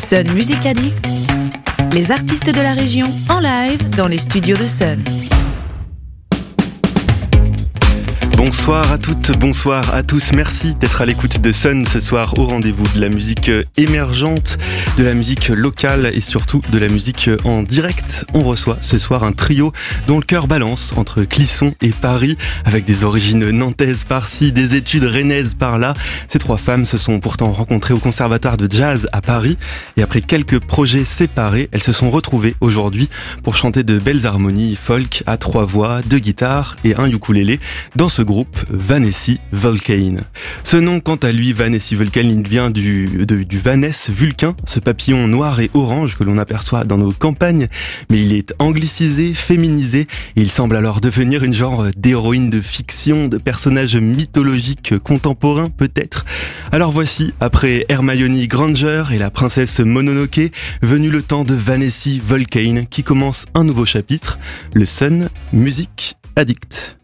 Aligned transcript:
Sun 0.00 0.32
Music 0.32 0.64
Addict, 0.66 1.08
les 1.92 2.10
artistes 2.12 2.50
de 2.50 2.60
la 2.60 2.72
région 2.72 3.06
en 3.28 3.40
live 3.40 3.88
dans 3.90 4.08
les 4.08 4.18
studios 4.18 4.56
de 4.56 4.66
Sun. 4.66 5.02
Bonsoir 8.44 8.90
à 8.90 8.98
toutes, 8.98 9.38
bonsoir 9.38 9.94
à 9.94 10.02
tous. 10.02 10.32
Merci 10.32 10.74
d'être 10.74 11.00
à 11.00 11.04
l'écoute 11.04 11.40
de 11.40 11.52
Sun 11.52 11.86
ce 11.86 12.00
soir 12.00 12.36
au 12.40 12.44
rendez-vous 12.44 12.92
de 12.92 13.00
la 13.00 13.08
musique 13.08 13.52
émergente, 13.76 14.58
de 14.98 15.04
la 15.04 15.14
musique 15.14 15.46
locale 15.50 16.10
et 16.12 16.20
surtout 16.20 16.60
de 16.72 16.78
la 16.78 16.88
musique 16.88 17.30
en 17.44 17.62
direct. 17.62 18.26
On 18.34 18.42
reçoit 18.42 18.78
ce 18.80 18.98
soir 18.98 19.22
un 19.22 19.30
trio 19.30 19.72
dont 20.08 20.16
le 20.16 20.24
cœur 20.24 20.48
balance 20.48 20.92
entre 20.96 21.22
Clisson 21.22 21.76
et 21.80 21.90
Paris 21.90 22.36
avec 22.64 22.84
des 22.84 23.04
origines 23.04 23.48
nantaises 23.50 24.02
par-ci, 24.02 24.50
des 24.50 24.74
études 24.74 25.04
rennaises 25.04 25.54
par-là. 25.54 25.94
Ces 26.26 26.40
trois 26.40 26.56
femmes 26.56 26.84
se 26.84 26.98
sont 26.98 27.20
pourtant 27.20 27.52
rencontrées 27.52 27.94
au 27.94 27.98
conservatoire 27.98 28.56
de 28.56 28.66
jazz 28.68 29.08
à 29.12 29.20
Paris 29.20 29.56
et 29.96 30.02
après 30.02 30.20
quelques 30.20 30.58
projets 30.58 31.04
séparés, 31.04 31.68
elles 31.70 31.82
se 31.82 31.92
sont 31.92 32.10
retrouvées 32.10 32.56
aujourd'hui 32.60 33.08
pour 33.44 33.54
chanter 33.54 33.84
de 33.84 34.00
belles 34.00 34.26
harmonies 34.26 34.74
folk 34.74 35.22
à 35.28 35.36
trois 35.36 35.64
voix, 35.64 36.00
deux 36.04 36.18
guitares 36.18 36.76
et 36.82 36.96
un 36.96 37.08
ukulélé 37.08 37.60
dans 37.94 38.08
ce 38.08 38.22
groupe 38.22 38.32
groupe 38.42 38.64
Vanessi. 38.70 39.38
Ce 40.64 40.76
nom, 40.76 40.98
quant 40.98 41.16
à 41.16 41.30
lui, 41.30 41.52
Vanessi 41.52 41.94
Vulcane, 41.94 42.28
il 42.28 42.48
vient 42.48 42.70
du, 42.70 43.24
du 43.24 43.58
Vanesse 43.58 44.10
vulcain, 44.10 44.56
ce 44.66 44.80
papillon 44.80 45.28
noir 45.28 45.60
et 45.60 45.70
orange 45.74 46.18
que 46.18 46.24
l'on 46.24 46.38
aperçoit 46.38 46.84
dans 46.84 46.98
nos 46.98 47.12
campagnes, 47.12 47.68
mais 48.10 48.20
il 48.20 48.34
est 48.34 48.52
anglicisé, 48.58 49.34
féminisé, 49.34 50.08
il 50.34 50.50
semble 50.50 50.74
alors 50.74 51.00
devenir 51.00 51.44
une 51.44 51.54
genre 51.54 51.86
d'héroïne 51.96 52.50
de 52.50 52.60
fiction, 52.60 53.28
de 53.28 53.38
personnage 53.38 53.96
mythologique 53.96 54.98
contemporain 54.98 55.70
peut-être. 55.70 56.24
Alors 56.72 56.90
voici, 56.90 57.32
après 57.40 57.86
Hermione 57.88 58.46
Granger 58.46 59.04
et 59.12 59.18
la 59.18 59.30
princesse 59.30 59.78
Mononoke, 59.78 60.50
venu 60.82 61.10
le 61.10 61.22
temps 61.22 61.44
de 61.44 61.54
Vanessi 61.54 62.20
Vulcane 62.26 62.88
qui 62.88 63.04
commence 63.04 63.46
un 63.54 63.62
nouveau 63.62 63.86
chapitre, 63.86 64.40
le 64.74 64.86
Sun 64.86 65.28
Music 65.52 66.16
Addict. 66.34 67.01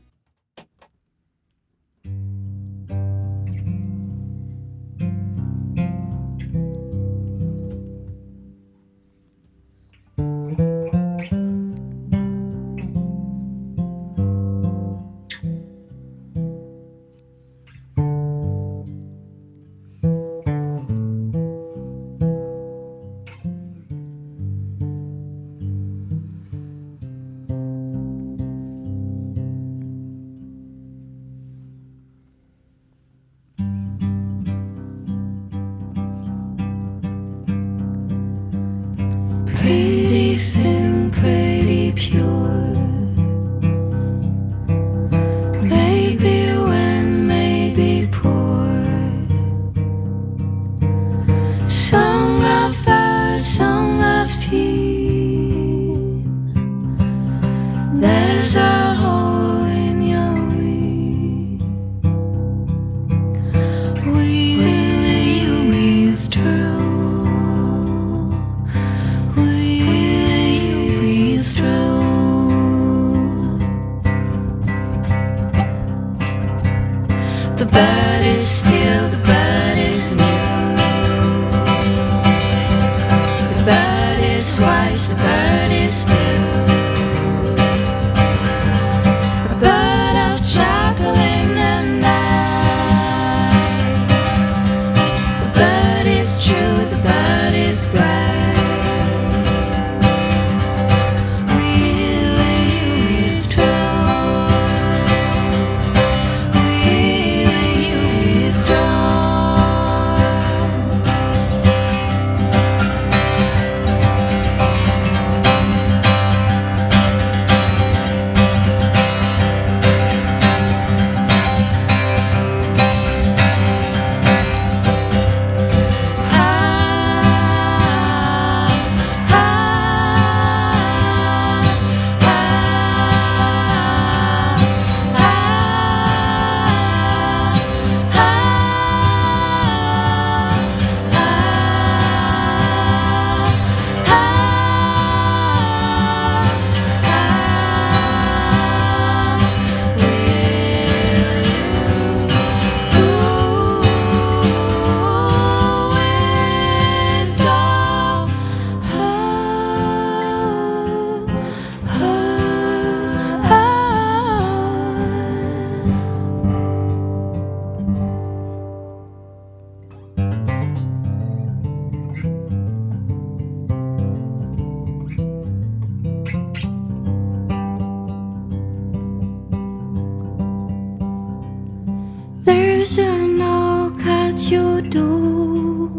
There's 182.79 182.97
a 182.99 183.27
knock 183.27 184.01
at 184.07 184.49
your 184.49 184.81
door. 184.81 185.91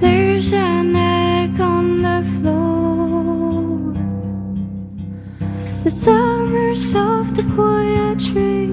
There's 0.00 0.52
an 0.52 0.94
egg 0.94 1.58
on 1.58 2.02
the 2.02 2.22
floor. 2.36 3.94
The 5.82 5.90
summer's 5.90 6.94
of 6.94 7.36
the 7.36 7.42
quiet 7.54 8.20
tree. 8.20 8.67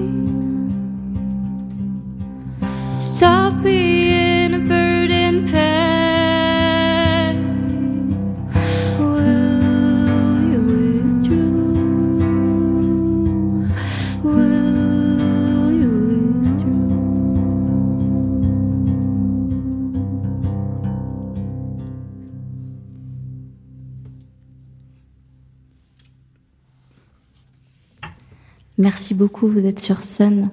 Merci 28.78 29.14
beaucoup, 29.14 29.48
vous 29.48 29.64
êtes 29.64 29.80
sur 29.80 30.04
Sun. 30.04 30.50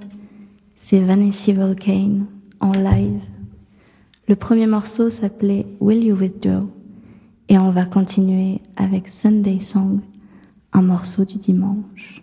C'est 0.77 1.01
Vanessa 1.01 1.51
Volcane 1.51 2.25
en 2.61 2.71
live. 2.71 3.19
Le 4.29 4.37
premier 4.37 4.65
morceau 4.65 5.09
s'appelait 5.09 5.67
Will 5.81 6.05
You 6.05 6.15
Withdraw? 6.15 6.69
Et 7.49 7.57
on 7.57 7.71
va 7.71 7.83
continuer 7.83 8.61
avec 8.77 9.09
Sunday 9.09 9.59
Song, 9.59 9.99
un 10.71 10.81
morceau 10.81 11.25
du 11.25 11.37
dimanche. 11.37 12.21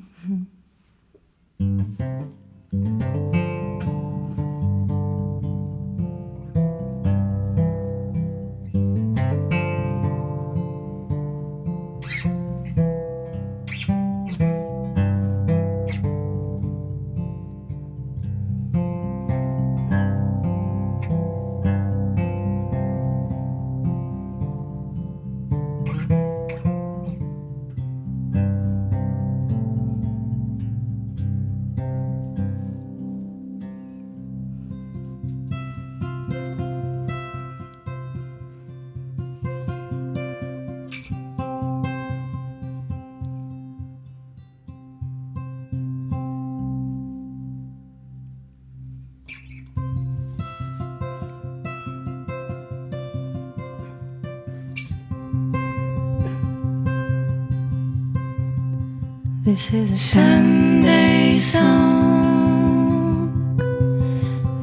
This 59.50 59.72
is 59.72 59.90
a 59.90 59.98
Sunday 59.98 61.34
song. 61.34 62.86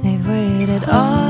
They've 0.02 0.26
waited 0.26 0.86
all 0.88 1.27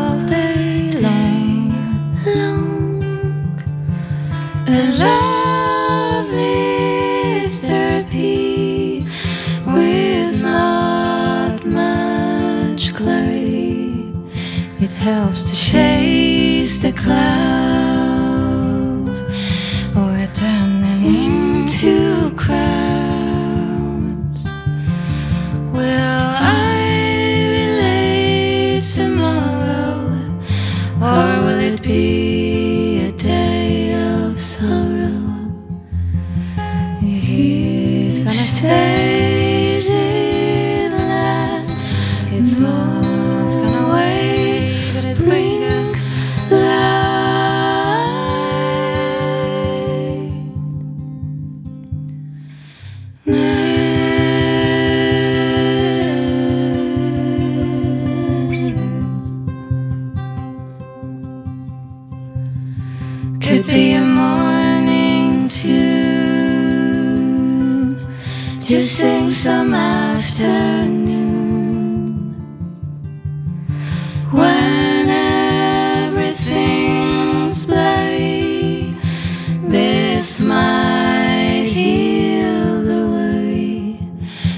Might 80.27 81.67
heal 81.73 82.83
the 82.83 83.01
worry. 83.13 83.97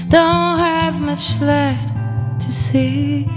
Don't 0.08 0.58
have 0.58 1.00
much 1.00 1.40
left 1.40 1.94
to 2.42 2.52
seek, 2.52 3.28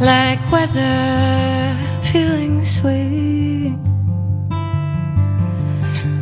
like 0.00 0.40
weather 0.50 1.76
feeling 2.02 2.64
sweet. 2.64 3.76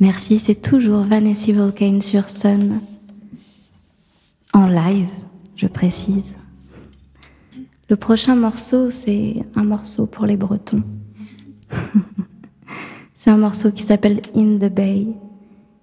Merci, 0.00 0.38
c'est 0.38 0.62
toujours 0.62 1.02
Vanessa 1.02 1.52
Volcane 1.52 2.00
sur 2.00 2.30
Sun. 2.30 2.80
En 4.54 4.66
live, 4.66 5.10
je 5.56 5.66
précise. 5.66 6.36
Le 7.90 7.96
prochain 7.96 8.34
morceau, 8.34 8.90
c'est 8.90 9.44
un 9.54 9.64
morceau 9.64 10.06
pour 10.06 10.24
les 10.24 10.38
Bretons. 10.38 10.82
c'est 13.14 13.28
un 13.28 13.36
morceau 13.36 13.70
qui 13.70 13.82
s'appelle 13.82 14.22
In 14.34 14.56
the 14.56 14.72
Bay. 14.72 15.06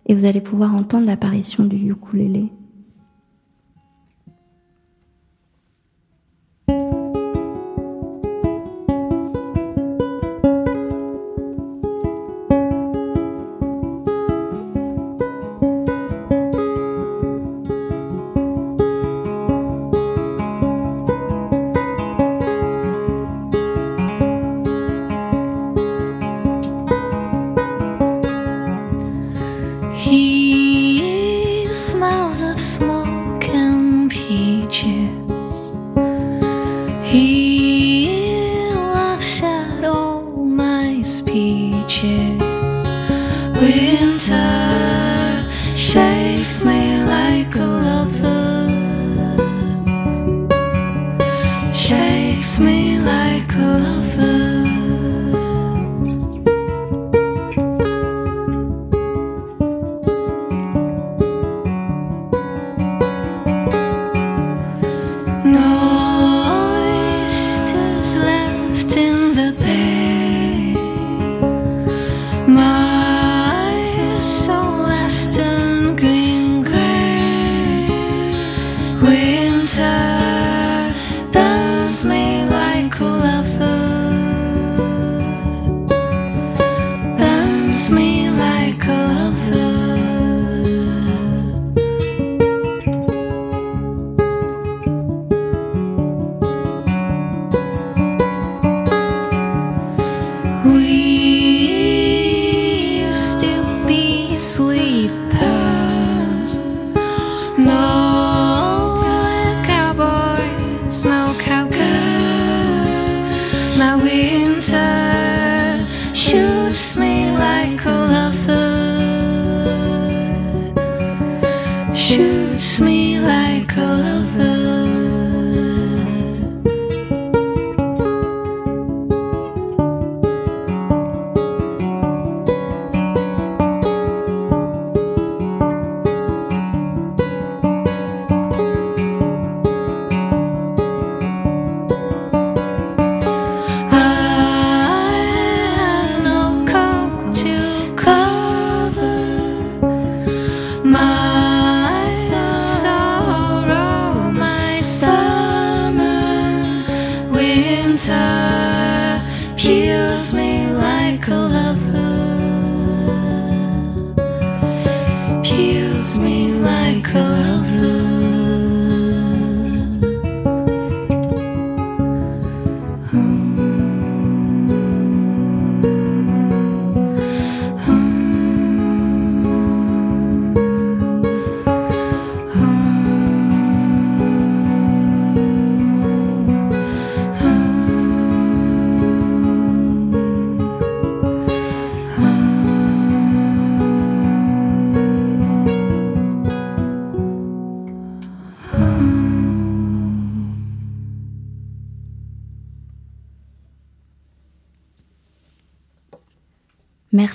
Et 0.07 0.15
vous 0.15 0.25
allez 0.25 0.41
pouvoir 0.41 0.73
entendre 0.73 1.05
l'apparition 1.05 1.65
du 1.65 1.75
ukulélé. 1.91 2.49
shakes 51.87 52.59
me 52.59 52.99
like 52.99 53.55
a 53.55 53.79
lover. 53.79 54.56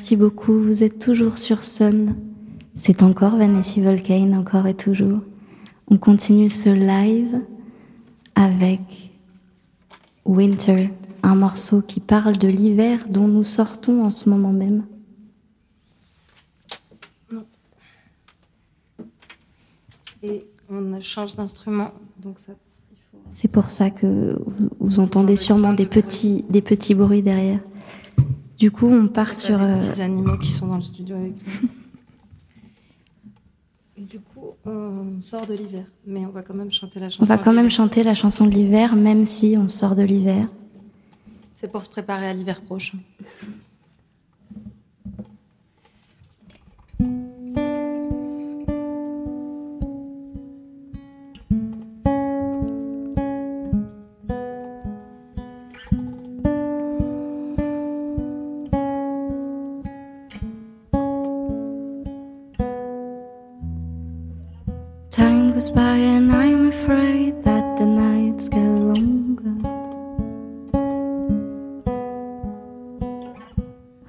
Merci 0.03 0.17
beaucoup, 0.17 0.59
vous 0.59 0.83
êtes 0.83 0.99
toujours 0.99 1.39
sur 1.39 1.63
Sun. 1.63 2.17
C'est 2.75 3.05
encore 3.05 3.37
Vanessa 3.37 3.81
Volcane, 3.81 4.35
encore 4.35 4.67
et 4.67 4.75
toujours. 4.75 5.21
On 5.87 5.97
continue 5.97 6.51
ce 6.51 6.71
live 6.71 7.41
avec 8.35 8.81
Winter, 10.25 10.91
un 11.23 11.37
morceau 11.37 11.83
qui 11.83 12.01
parle 12.01 12.37
de 12.37 12.49
l'hiver 12.49 13.07
dont 13.09 13.29
nous 13.29 13.45
sortons 13.45 14.03
en 14.03 14.11
ce 14.11 14.29
moment 14.29 14.53
même. 14.53 14.83
Et 20.25 20.45
on 20.69 21.01
change 21.01 21.37
d'instrument, 21.37 21.93
donc 22.21 22.41
ça. 22.41 22.55
C'est 23.31 23.47
pour 23.47 23.71
ça 23.71 23.91
que 23.91 24.37
vous, 24.47 24.69
vous 24.81 24.99
entendez 24.99 25.37
sûrement 25.37 25.75
des 25.75 25.87
petits, 25.87 26.45
des 26.51 26.61
petits 26.61 26.97
bruits 26.97 27.23
derrière. 27.23 27.61
Du 28.63 28.71
coup, 28.71 28.87
on 28.87 29.09
part 29.09 29.35
sur. 29.35 29.59
Les 29.59 29.89
petits 29.89 30.01
euh, 30.01 30.05
animaux 30.05 30.39
qui 30.39 30.49
sont 30.49 30.69
dans 30.69 30.77
le 30.77 30.83
studio 30.83 31.17
avec 31.17 31.33
nous. 31.45 31.69
du 34.07 34.21
coup, 34.21 34.53
on 34.65 35.21
sort 35.21 35.47
de 35.47 35.55
l'hiver, 35.55 35.83
mais 36.07 36.25
on 36.27 36.29
va 36.29 36.43
quand 36.43 36.55
même 36.55 36.71
chanter 36.71 37.01
la 37.01 37.11
chanson. 37.11 37.25
On 37.25 37.27
va 37.27 37.39
quand 37.39 37.53
même 37.53 37.71
chanter 37.71 38.05
la 38.05 38.15
chanson 38.15 38.47
de 38.47 38.53
l'hiver, 38.53 38.95
même 38.95 39.27
si 39.27 39.57
on 39.59 39.69
sort 39.69 39.97
de 39.97 40.05
l'hiver. 40.05 40.47
C'est 41.57 41.73
pour 41.73 41.83
se 41.83 41.91
préparer 41.91 42.29
à 42.29 42.33
l'hiver 42.33 42.61
prochain. 42.61 42.99
Goes 65.63 65.71
by 65.71 65.97
and 65.97 66.33
I'm 66.33 66.69
afraid 66.69 67.45
that 67.45 67.77
the 67.79 67.87
nights 67.87 68.49
get 68.49 68.73
longer. 68.91 69.55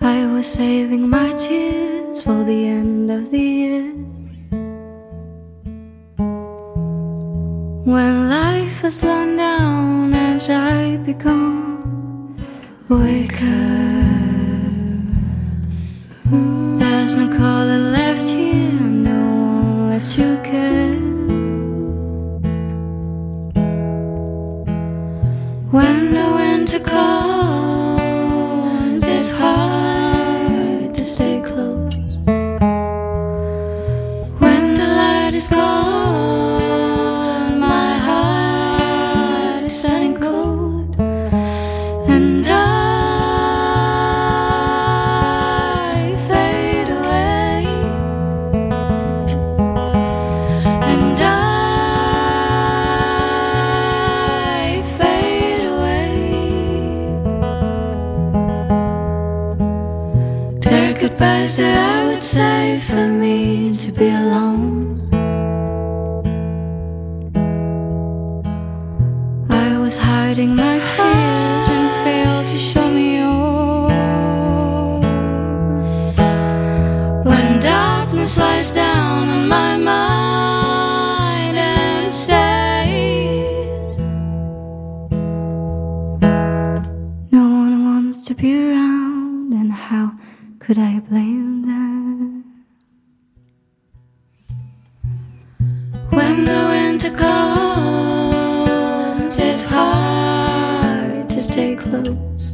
I 0.02 0.26
was 0.34 0.48
saving 0.48 1.08
my 1.08 1.32
tears 1.34 2.22
for 2.22 2.44
the 2.44 2.60
end 2.78 3.12
of 3.12 3.30
the 3.30 3.40
year. 3.40 3.84
When 7.94 8.30
life 8.30 8.82
has 8.82 8.96
slowed 9.00 9.38
down 9.38 10.14
as 10.16 10.50
I 10.50 10.98
become 11.06 12.36
weaker, 12.90 13.33
Goodbyes 61.00 61.58
that 61.58 61.78
I 61.78 62.08
would 62.08 62.24
say 62.24 62.80
for 62.80 63.08
me 63.08 63.74
to 63.74 63.92
be 63.92 64.08
alone. 64.08 65.02
I 69.50 69.78
was 69.80 69.98
hiding 69.98 70.56
my 70.56 70.80
fears 70.80 71.70
and 71.78 71.90
failed 72.04 72.48
to 72.48 72.58
show 72.58 72.88
me 72.90 73.22
all. 73.22 73.90
When 77.26 77.60
darkness 77.60 78.38
lies 78.38 78.72
down 78.72 78.83
Could 90.66 90.78
I 90.78 91.00
blame 91.00 91.66
them? 91.68 92.46
When 96.10 96.46
the 96.46 96.68
winter 96.70 97.12
comes, 97.12 98.18
it's 99.38 99.66
hard 99.66 101.30
to 101.32 101.42
stay 101.42 101.76
close. 101.76 102.54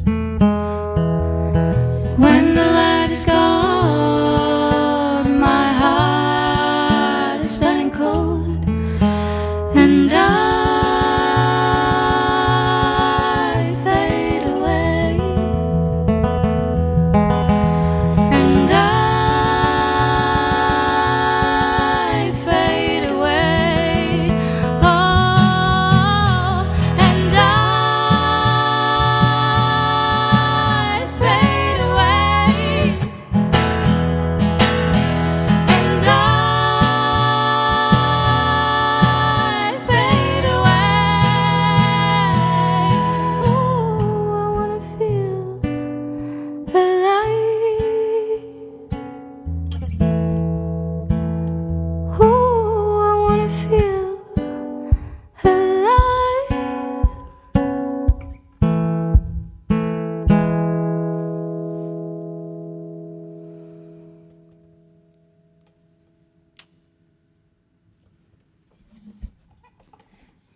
When 2.17 2.55
the 2.55 2.65
light 2.73 3.11
is 3.11 3.27
gone. 3.27 3.48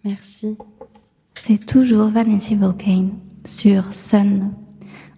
Merci. 0.06 0.58
C'est 1.34 1.66
toujours 1.66 2.10
Vanessa 2.10 2.56
Volcane 2.56 3.12
sur 3.46 3.94
Sun. 3.94 4.52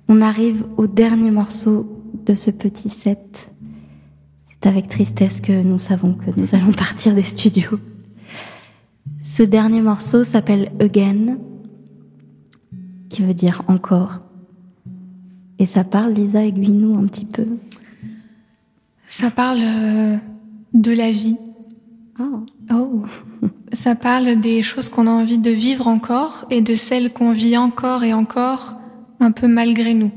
On 0.07 0.21
arrive 0.21 0.65
au 0.77 0.85
dernier 0.85 1.31
morceau 1.31 2.03
de 2.25 2.35
ce 2.35 2.51
petit 2.51 2.89
set. 2.89 3.49
C'est 4.47 4.69
avec 4.69 4.87
tristesse 4.87 5.41
que 5.41 5.63
nous 5.63 5.79
savons 5.79 6.13
que 6.13 6.29
nous 6.37 6.53
allons 6.53 6.71
partir 6.77 7.15
des 7.15 7.23
studios. 7.23 7.79
Ce 9.23 9.41
dernier 9.41 9.81
morceau 9.81 10.23
s'appelle 10.23 10.71
Again, 10.79 11.37
qui 13.09 13.23
veut 13.23 13.33
dire 13.33 13.63
encore. 13.67 14.19
Et 15.57 15.65
ça 15.65 15.83
parle, 15.83 16.13
Lisa, 16.13 16.45
aiguille-nous 16.45 16.95
un 16.95 17.07
petit 17.07 17.25
peu. 17.25 17.47
Ça 19.09 19.31
parle 19.31 19.59
euh, 19.61 20.17
de 20.73 20.91
la 20.91 21.09
vie. 21.09 21.37
Oh. 22.19 22.45
Oh. 22.71 23.03
Ça 23.73 23.95
parle 23.95 24.39
des 24.39 24.63
choses 24.63 24.89
qu'on 24.89 25.07
a 25.07 25.11
envie 25.11 25.37
de 25.37 25.51
vivre 25.51 25.87
encore 25.87 26.45
et 26.49 26.61
de 26.61 26.75
celles 26.75 27.11
qu'on 27.11 27.31
vit 27.33 27.57
encore 27.57 28.03
et 28.03 28.13
encore, 28.13 28.75
un 29.19 29.31
peu 29.31 29.47
malgré 29.47 29.93
nous. 29.93 30.11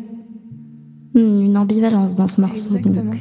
Hmm, 1.14 1.40
Une 1.40 1.56
ambivalence 1.56 2.14
dans 2.14 2.28
ce 2.28 2.40
morceau. 2.40 2.76
Exactement. 2.76 3.12
donc. 3.12 3.20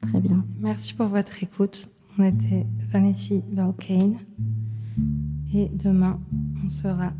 Très 0.00 0.20
bien. 0.20 0.44
Merci 0.60 0.94
pour 0.94 1.06
votre 1.06 1.42
écoute. 1.42 1.88
On 2.18 2.24
était 2.24 2.66
Vanessa 2.90 3.34
Valkane. 3.52 4.16
Et 5.54 5.70
demain, 5.74 6.18
on 6.64 6.68
sera 6.68 7.12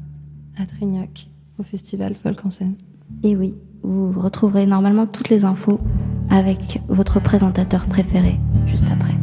à 0.58 0.66
Trignac 0.66 1.28
au 1.58 1.62
festival 1.62 2.14
Folk 2.14 2.44
en 2.44 2.50
scène. 2.50 2.74
Et 3.22 3.36
oui, 3.36 3.54
vous 3.82 4.10
retrouverez 4.18 4.66
normalement 4.66 5.06
toutes 5.06 5.28
les 5.28 5.44
infos 5.44 5.80
avec 6.30 6.80
votre 6.88 7.20
présentateur 7.20 7.86
préféré 7.86 8.38
juste 8.66 8.90
après. 8.90 9.14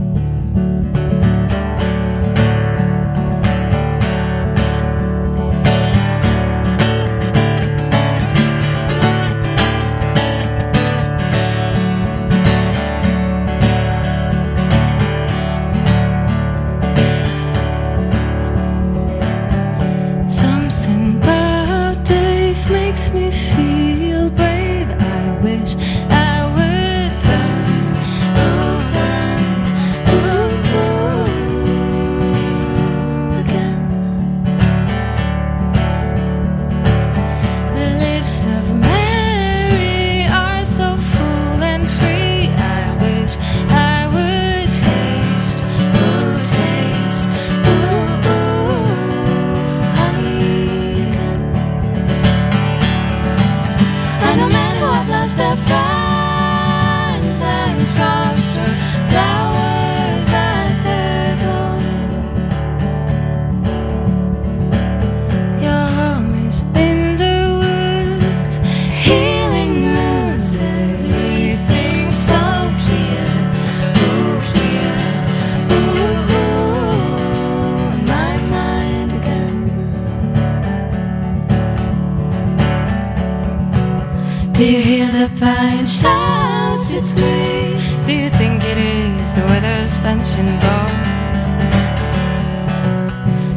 Hear 84.94 85.08
the 85.08 85.28
pine 85.40 85.88
shouts? 85.88 86.94
It's 86.94 87.14
grave. 87.16 87.74
Do 88.06 88.14
you 88.14 88.30
think 88.30 88.64
it 88.64 88.78
is 88.78 89.34
the 89.34 89.44
weather's 89.50 89.98
pension 90.06 90.48
ball? 90.64 90.90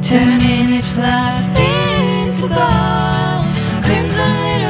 Turning 0.00 0.66
each 0.78 0.96
lap 0.96 1.44
into 1.74 2.48
gold. 2.58 3.46
Crimson 3.84 4.32
little 4.46 4.65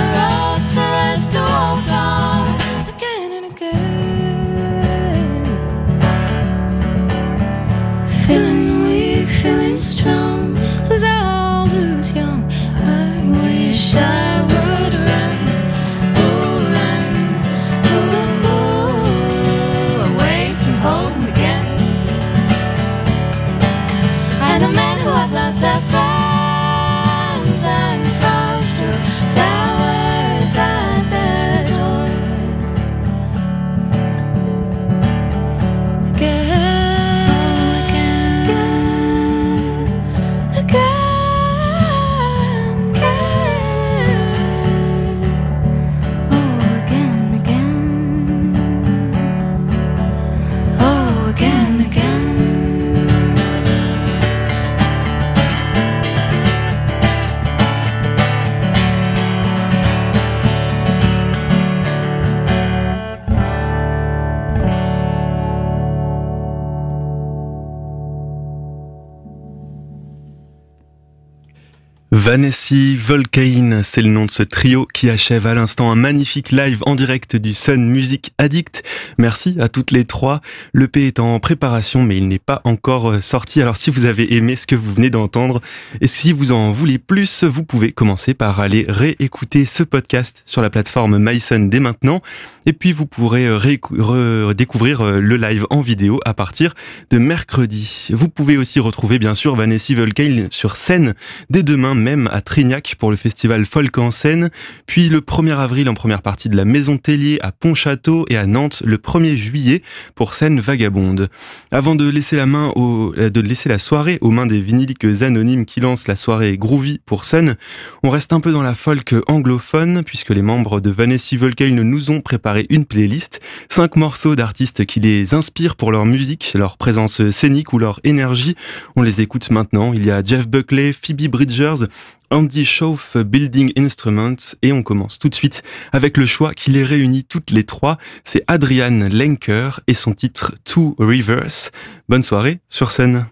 Vanessa 72.27 72.75
Volcane, 72.99 73.85
c'est 73.85 74.03
le 74.03 74.09
nom 74.09 74.27
de 74.27 74.33
ce 74.33 74.43
trio 74.43 74.89
qui 74.93 75.11
achève 75.11 75.47
à 75.47 75.55
l'instant 75.55 75.93
un 75.93 75.95
magnifique 75.95 76.51
live 76.51 76.83
en 76.85 76.97
direct 76.97 77.37
du 77.37 77.55
Sun 77.55 77.89
Music 77.89 78.33
Addict. 78.37 78.83
Merci 79.17 79.57
à 79.61 79.69
toutes 79.69 79.93
les 79.93 80.05
trois. 80.05 80.41
Le 80.73 80.89
P 80.89 81.07
est 81.07 81.21
en 81.21 81.39
préparation 81.39 82.03
mais 82.03 82.17
il 82.17 82.27
n'est 82.27 82.41
pas 82.41 82.63
encore 82.65 83.11
euh, 83.13 83.21
sorti. 83.21 83.63
Alors 83.63 83.77
si 83.77 83.91
vous 83.91 84.07
avez 84.07 84.35
aimé 84.35 84.57
ce 84.57 84.67
que 84.67 84.75
vous 84.75 84.93
venez 84.93 85.09
d'entendre 85.09 85.61
et 86.01 86.09
si 86.09 86.33
vous 86.33 86.51
en 86.51 86.73
voulez 86.73 86.99
plus, 86.99 87.45
vous 87.45 87.63
pouvez 87.63 87.93
commencer 87.93 88.35
par 88.35 88.59
aller 88.59 88.87
réécouter 88.89 89.65
ce 89.65 89.85
podcast 89.85 90.43
sur 90.47 90.63
la 90.63 90.69
plateforme 90.69 91.19
MySun 91.19 91.67
dès 91.67 91.79
maintenant. 91.79 92.23
Et 92.67 92.73
puis 92.73 92.91
vous 92.91 93.07
pourrez 93.07 93.47
euh, 93.47 93.57
redécouvrir 93.57 95.01
euh, 95.01 95.21
le 95.21 95.37
live 95.37 95.65
en 95.71 95.81
vidéo 95.81 96.19
à 96.25 96.35
partir 96.35 96.75
de 97.11 97.19
mercredi. 97.19 98.09
Vous 98.11 98.29
pouvez 98.29 98.57
aussi 98.57 98.81
retrouver 98.81 99.21
bien 99.21 99.35
sûr 99.35 99.55
Vanessa 99.55 99.95
Volcane 99.95 100.49
sur 100.51 100.75
scène 100.75 101.15
dès 101.51 101.63
demain 101.63 101.95
même 101.95 102.16
à 102.33 102.41
Trignac 102.41 102.97
pour 102.99 103.11
le 103.11 103.17
festival 103.17 103.67
Folk 103.67 103.99
en 103.99 104.11
scène, 104.11 104.51
puis 104.87 105.09
le 105.09 105.21
1er 105.21 105.57
avril 105.57 105.89
en 105.89 105.95
première 105.95 106.23
partie 106.23 106.49
de 106.49 106.57
la 106.57 106.65
Maison 106.65 106.97
Tellier 106.97 107.39
à 107.43 107.53
Pontchâteau 107.53 108.25
et 108.31 108.37
à 108.37 108.47
Nantes 108.47 108.83
le 108.87 108.97
1er 108.97 109.37
juillet 109.37 109.83
pour 110.15 110.35
scène 110.35 110.59
vagabonde. 110.59 111.29
Avant 111.71 111.95
de 111.95 112.09
laisser 112.09 112.37
la 112.37 112.47
main 112.47 112.73
au, 112.77 113.13
euh, 113.19 113.29
de 113.29 113.41
laisser 113.41 113.69
la 113.69 113.79
soirée 113.79 114.19
aux 114.23 114.31
mains 114.31 114.47
des 114.47 114.61
vinyliques 114.61 115.05
anonymes 115.21 115.67
qui 115.67 115.81
lancent 115.81 116.09
la 116.09 116.17
soirée 116.17 116.57
Groovy 116.57 117.01
pour 117.05 117.25
Sun, 117.25 117.57
on 118.03 118.11
reste 118.11 118.33
un 118.33 118.41
peu 118.41 118.53
dans 118.53 118.63
la 118.63 118.75
folk 118.75 119.15
anglophone 119.29 120.03
puisque 120.05 120.31
les 120.31 120.43
membres 120.43 120.81
de 120.81 120.91
Vanessa 120.91 121.37
Volcane 121.37 121.83
nous 121.83 122.11
ont 122.11 122.21
préparé 122.21 122.67
une 122.71 122.87
playlist, 122.87 123.41
cinq 123.69 123.97
morceaux 123.97 124.37
d'artistes 124.37 124.87
qui 124.87 125.01
les 125.01 125.35
inspirent 125.35 125.77
pour 125.77 125.93
leur 125.93 126.07
musique, 126.07 126.53
leur 126.55 126.77
présence 126.77 127.31
scénique 127.31 127.73
ou 127.73 127.79
leur 127.79 128.01
énergie. 128.05 128.55
On 128.95 129.03
les 129.03 129.21
écoute 129.21 129.51
maintenant. 129.51 129.93
Il 129.93 130.05
y 130.05 130.11
a 130.11 130.23
Jeff 130.23 130.49
Buckley, 130.49 130.93
Phoebe 130.93 131.29
Bridgers, 131.29 131.87
Andy 132.31 132.65
Schauf 132.65 133.17
Building 133.17 133.73
Instruments 133.77 134.57
et 134.63 134.73
on 134.73 134.83
commence 134.83 135.19
tout 135.19 135.29
de 135.29 135.35
suite 135.35 135.63
avec 135.93 136.17
le 136.17 136.27
choix 136.27 136.55
qui 136.55 136.71
les 136.71 136.85
réunit 136.85 137.25
toutes 137.25 137.51
les 137.51 137.65
trois. 137.65 137.99
C'est 138.25 138.43
Adrian 138.47 139.09
Lenker 139.11 139.81
et 139.87 139.95
son 139.95 140.13
titre 140.13 140.55
Two 140.65 140.97
Rivers. 140.99 141.71
Bonne 142.09 142.23
soirée 142.23 142.61
sur 142.69 142.91
scène. 142.91 143.27